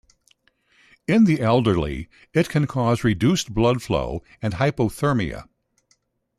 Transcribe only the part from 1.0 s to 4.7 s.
In the elderly, it can cause reduced blood flow and